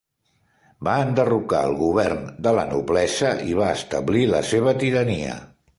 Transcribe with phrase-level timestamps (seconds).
[0.87, 5.43] Va enderrocar al govern de la noblesa i va establir la seva tirania.